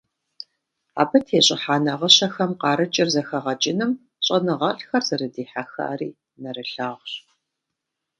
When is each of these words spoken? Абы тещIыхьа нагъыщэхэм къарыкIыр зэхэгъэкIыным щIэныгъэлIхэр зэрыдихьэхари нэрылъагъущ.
Абы 1.01 1.19
тещIыхьа 1.27 1.75
нагъыщэхэм 1.85 2.51
къарыкIыр 2.61 3.09
зэхэгъэкIыным 3.13 3.91
щIэныгъэлIхэр 4.25 5.03
зэрыдихьэхари 5.07 6.09
нэрылъагъущ. 6.41 7.11